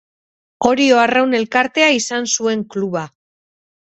Orio 0.69 0.95
Arraun 1.01 1.35
Elkartea 1.41 1.91
izan 1.97 2.27
zuen 2.37 2.63
kluba. 2.75 3.07